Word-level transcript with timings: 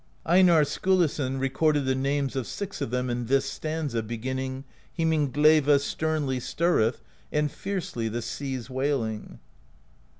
^ 0.25 0.27
Einarr 0.27 0.65
Skulason 0.65 1.39
recorded 1.39 1.85
the 1.85 1.93
names 1.93 2.35
of 2.35 2.47
six 2.47 2.81
of 2.81 2.89
them 2.89 3.07
in 3.07 3.27
this 3.27 3.45
stanza, 3.45 4.01
beginning: 4.01 4.63
Himinglaeva 4.97 5.79
sternly 5.79 6.39
stirreth. 6.39 7.01
And 7.31 7.51
fiercely, 7.51 8.07
the 8.07 8.23
sea's 8.23 8.67
wailing. 8.67 9.37